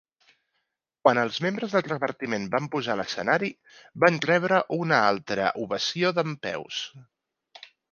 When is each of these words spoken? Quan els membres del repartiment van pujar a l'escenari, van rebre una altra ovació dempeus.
Quan 1.01 1.19
els 1.23 1.35
membres 1.45 1.75
del 1.75 1.83
repartiment 1.87 2.47
van 2.55 2.69
pujar 2.77 2.95
a 2.95 2.97
l'escenari, 3.03 3.51
van 4.05 4.19
rebre 4.31 4.63
una 4.81 5.03
altra 5.13 5.53
ovació 5.67 6.15
dempeus. 6.23 6.83